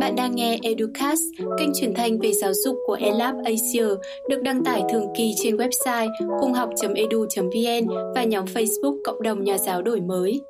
[0.00, 1.22] Bạn đang nghe Educast,
[1.58, 3.86] kênh truyền thanh về giáo dục của ELAB Asia,
[4.28, 6.08] được đăng tải thường kỳ trên website
[6.40, 10.40] cunghoc.edu.vn và nhóm Facebook Cộng đồng Nhà giáo đổi mới.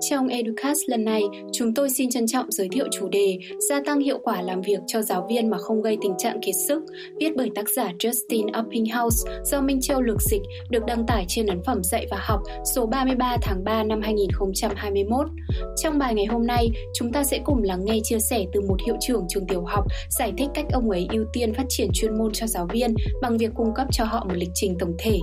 [0.00, 1.22] Trong Educast lần này,
[1.52, 3.38] chúng tôi xin trân trọng giới thiệu chủ đề
[3.68, 6.54] Gia tăng hiệu quả làm việc cho giáo viên mà không gây tình trạng kiệt
[6.68, 6.82] sức,
[7.20, 11.46] viết bởi tác giả Justin Uppinghouse do Minh Châu lược dịch, được đăng tải trên
[11.46, 12.40] ấn phẩm dạy và học
[12.74, 15.26] số 33 tháng 3 năm 2021.
[15.82, 18.76] Trong bài ngày hôm nay, chúng ta sẽ cùng lắng nghe chia sẻ từ một
[18.86, 19.84] hiệu trưởng trường tiểu học
[20.18, 23.38] giải thích cách ông ấy ưu tiên phát triển chuyên môn cho giáo viên bằng
[23.38, 25.18] việc cung cấp cho họ một lịch trình tổng thể.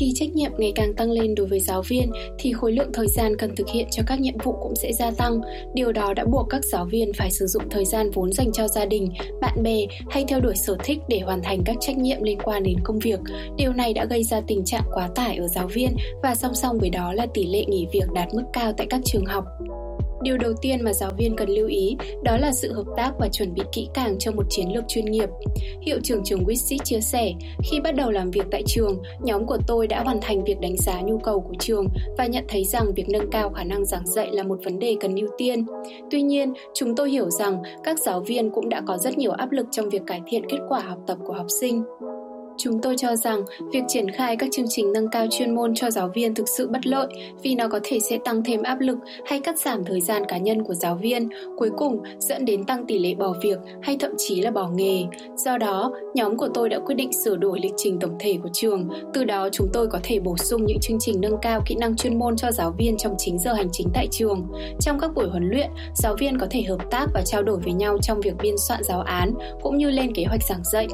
[0.00, 3.06] Khi trách nhiệm ngày càng tăng lên đối với giáo viên thì khối lượng thời
[3.06, 5.40] gian cần thực hiện cho các nhiệm vụ cũng sẽ gia tăng.
[5.74, 8.68] Điều đó đã buộc các giáo viên phải sử dụng thời gian vốn dành cho
[8.68, 9.08] gia đình,
[9.40, 12.62] bạn bè hay theo đuổi sở thích để hoàn thành các trách nhiệm liên quan
[12.62, 13.20] đến công việc.
[13.56, 16.78] Điều này đã gây ra tình trạng quá tải ở giáo viên và song song
[16.78, 19.44] với đó là tỷ lệ nghỉ việc đạt mức cao tại các trường học.
[20.22, 23.28] Điều đầu tiên mà giáo viên cần lưu ý đó là sự hợp tác và
[23.28, 25.28] chuẩn bị kỹ càng cho một chiến lược chuyên nghiệp.
[25.82, 27.32] Hiệu trưởng trường Wixit chia sẻ,
[27.64, 30.76] khi bắt đầu làm việc tại trường, nhóm của tôi đã hoàn thành việc đánh
[30.76, 31.86] giá nhu cầu của trường
[32.18, 34.96] và nhận thấy rằng việc nâng cao khả năng giảng dạy là một vấn đề
[35.00, 35.66] cần ưu tiên.
[36.10, 39.52] Tuy nhiên, chúng tôi hiểu rằng các giáo viên cũng đã có rất nhiều áp
[39.52, 41.82] lực trong việc cải thiện kết quả học tập của học sinh.
[42.58, 45.90] Chúng tôi cho rằng việc triển khai các chương trình nâng cao chuyên môn cho
[45.90, 47.06] giáo viên thực sự bất lợi
[47.42, 50.38] vì nó có thể sẽ tăng thêm áp lực hay cắt giảm thời gian cá
[50.38, 54.12] nhân của giáo viên, cuối cùng dẫn đến tăng tỷ lệ bỏ việc hay thậm
[54.18, 55.04] chí là bỏ nghề.
[55.36, 58.48] Do đó, nhóm của tôi đã quyết định sửa đổi lịch trình tổng thể của
[58.52, 61.74] trường, từ đó chúng tôi có thể bổ sung những chương trình nâng cao kỹ
[61.74, 64.46] năng chuyên môn cho giáo viên trong chính giờ hành chính tại trường.
[64.80, 67.72] Trong các buổi huấn luyện, giáo viên có thể hợp tác và trao đổi với
[67.72, 70.86] nhau trong việc biên soạn giáo án cũng như lên kế hoạch giảng dạy.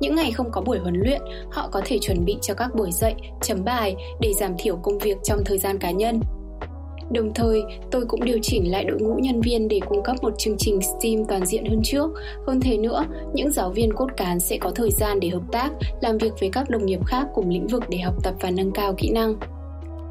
[0.00, 2.74] Những ngày không có buổi huấn luyện luyện, họ có thể chuẩn bị cho các
[2.74, 6.20] buổi dạy, chấm bài để giảm thiểu công việc trong thời gian cá nhân.
[7.12, 10.38] Đồng thời, tôi cũng điều chỉnh lại đội ngũ nhân viên để cung cấp một
[10.38, 12.10] chương trình STEAM toàn diện hơn trước.
[12.46, 13.04] Hơn thế nữa,
[13.34, 15.70] những giáo viên cốt cán sẽ có thời gian để hợp tác,
[16.00, 18.72] làm việc với các đồng nghiệp khác cùng lĩnh vực để học tập và nâng
[18.72, 19.34] cao kỹ năng.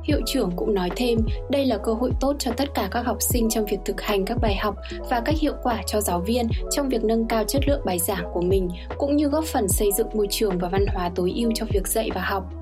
[0.09, 3.17] Hiệu trưởng cũng nói thêm, đây là cơ hội tốt cho tất cả các học
[3.19, 4.75] sinh trong việc thực hành các bài học
[5.09, 8.25] và cách hiệu quả cho giáo viên trong việc nâng cao chất lượng bài giảng
[8.33, 11.51] của mình, cũng như góp phần xây dựng môi trường và văn hóa tối ưu
[11.55, 12.58] cho việc dạy và học.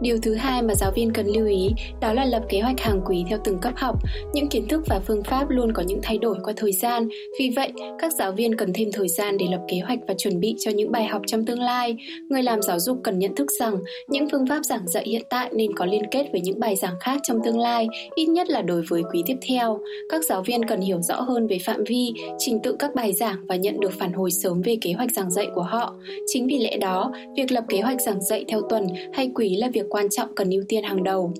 [0.00, 1.70] Điều thứ hai mà giáo viên cần lưu ý
[2.00, 3.96] đó là lập kế hoạch hàng quý theo từng cấp học.
[4.32, 7.08] Những kiến thức và phương pháp luôn có những thay đổi qua thời gian,
[7.38, 10.40] vì vậy các giáo viên cần thêm thời gian để lập kế hoạch và chuẩn
[10.40, 11.96] bị cho những bài học trong tương lai.
[12.30, 13.76] Người làm giáo dục cần nhận thức rằng
[14.08, 16.94] những phương pháp giảng dạy hiện tại nên có liên kết với những bài giảng
[17.00, 19.80] khác trong tương lai, ít nhất là đối với quý tiếp theo.
[20.10, 23.36] Các giáo viên cần hiểu rõ hơn về phạm vi, trình tự các bài giảng
[23.48, 25.94] và nhận được phản hồi sớm về kế hoạch giảng dạy của họ.
[26.26, 29.68] Chính vì lẽ đó, việc lập kế hoạch giảng dạy theo tuần hay quý là
[29.68, 31.34] việc quan trọng cần ưu tiên hàng đầu.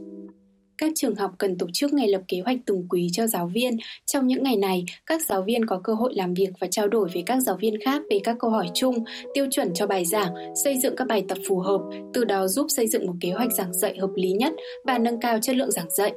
[0.78, 3.76] Các trường học cần tổ chức ngày lập kế hoạch từng quý cho giáo viên.
[4.06, 7.08] Trong những ngày này, các giáo viên có cơ hội làm việc và trao đổi
[7.14, 10.34] với các giáo viên khác về các câu hỏi chung, tiêu chuẩn cho bài giảng,
[10.64, 11.80] xây dựng các bài tập phù hợp,
[12.14, 14.52] từ đó giúp xây dựng một kế hoạch giảng dạy hợp lý nhất
[14.84, 16.12] và nâng cao chất lượng giảng dạy.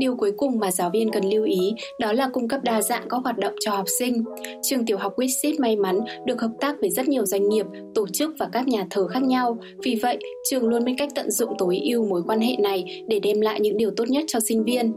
[0.00, 3.08] Điều cuối cùng mà giáo viên cần lưu ý đó là cung cấp đa dạng
[3.08, 4.24] các hoạt động cho học sinh.
[4.62, 8.06] Trường tiểu học Wixit may mắn được hợp tác với rất nhiều doanh nghiệp, tổ
[8.12, 9.58] chức và các nhà thờ khác nhau.
[9.82, 10.18] Vì vậy,
[10.50, 13.60] trường luôn biết cách tận dụng tối ưu mối quan hệ này để đem lại
[13.60, 14.92] những điều tốt nhất cho sinh viên.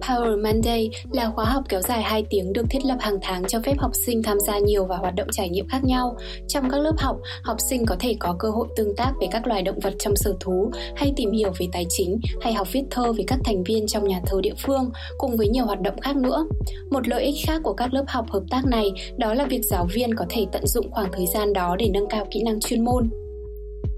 [0.00, 3.60] Power Monday là khóa học kéo dài 2 tiếng được thiết lập hàng tháng cho
[3.60, 6.16] phép học sinh tham gia nhiều và hoạt động trải nghiệm khác nhau.
[6.48, 9.46] Trong các lớp học, học sinh có thể có cơ hội tương tác với các
[9.46, 12.82] loài động vật trong sở thú, hay tìm hiểu về tài chính, hay học viết
[12.90, 16.00] thơ với các thành viên trong nhà thơ địa phương, cùng với nhiều hoạt động
[16.00, 16.46] khác nữa.
[16.90, 19.86] Một lợi ích khác của các lớp học hợp tác này đó là việc giáo
[19.94, 22.84] viên có thể tận dụng khoảng thời gian đó để nâng cao kỹ năng chuyên
[22.84, 23.10] môn.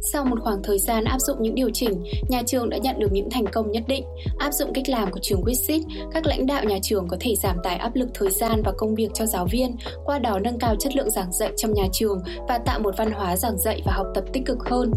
[0.00, 3.12] Sau một khoảng thời gian áp dụng những điều chỉnh, nhà trường đã nhận được
[3.12, 4.04] những thành công nhất định.
[4.38, 5.82] Áp dụng cách làm của trường Wixit,
[6.12, 8.94] các lãnh đạo nhà trường có thể giảm tải áp lực thời gian và công
[8.94, 12.18] việc cho giáo viên, qua đó nâng cao chất lượng giảng dạy trong nhà trường
[12.48, 14.92] và tạo một văn hóa giảng dạy và học tập tích cực hơn.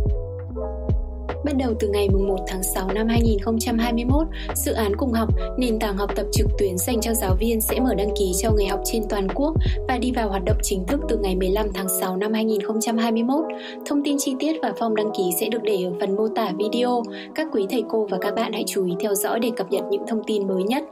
[1.45, 5.97] Bắt đầu từ ngày 1 tháng 6 năm 2021, dự án cùng học, nền tảng
[5.97, 8.81] học tập trực tuyến dành cho giáo viên sẽ mở đăng ký cho người học
[8.85, 9.53] trên toàn quốc
[9.87, 13.45] và đi vào hoạt động chính thức từ ngày 15 tháng 6 năm 2021.
[13.85, 16.51] Thông tin chi tiết và form đăng ký sẽ được để ở phần mô tả
[16.57, 17.03] video.
[17.35, 19.83] Các quý thầy cô và các bạn hãy chú ý theo dõi để cập nhật
[19.91, 20.83] những thông tin mới nhất.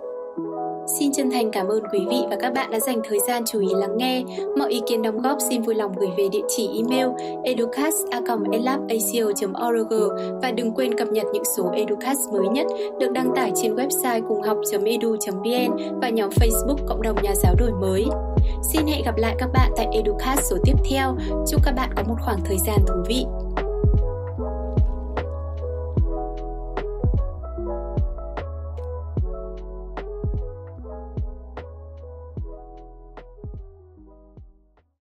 [0.98, 3.60] Xin chân thành cảm ơn quý vị và các bạn đã dành thời gian chú
[3.60, 4.24] ý lắng nghe.
[4.58, 7.08] Mọi ý kiến đóng góp xin vui lòng gửi về địa chỉ email
[7.44, 9.94] educast.elabasia.org
[10.42, 12.68] và đừng quên cập nhật những số Educast mới nhất
[13.00, 17.72] được đăng tải trên website cùng học.edu.vn và nhóm Facebook Cộng đồng Nhà giáo đổi
[17.72, 18.06] mới.
[18.74, 21.16] Xin hẹn gặp lại các bạn tại Educast số tiếp theo.
[21.48, 23.26] Chúc các bạn có một khoảng thời gian thú vị.